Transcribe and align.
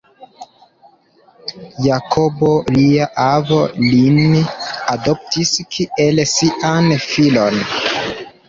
Jakobo, 1.87 2.49
lia 2.77 3.09
avo, 3.25 3.61
lin 3.83 4.19
adoptis 4.95 5.55
kiel 5.77 6.25
sian 6.33 6.93
filon. 7.09 7.63